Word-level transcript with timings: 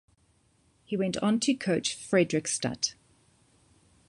He 0.83 0.97
went 0.97 1.17
on 1.17 1.39
to 1.41 1.53
coach 1.53 1.95
Fredrikstad. 1.95 2.95